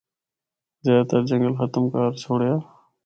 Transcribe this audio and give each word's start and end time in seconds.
زیادہ 0.85 1.05
تر 1.09 1.21
جنگل 1.29 1.53
ختم 1.61 1.83
کر 1.93 2.09
چُھڑیا۔ 2.23 2.55